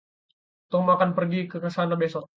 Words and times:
Tom 0.71 0.85
akan 0.95 1.09
pergi 1.17 1.39
ke 1.51 1.57
sana 1.75 1.95
besok. 2.03 2.23